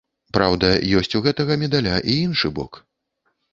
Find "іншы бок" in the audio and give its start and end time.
2.25-2.83